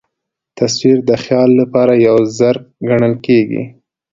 تصویر 0.57 0.97
د 1.09 1.11
خیال 1.23 1.49
له 1.59 1.65
پاره 1.73 1.95
یو 2.07 2.17
ظرف 2.37 2.63
ګڼل 2.87 3.13
کېږي. 3.25 3.63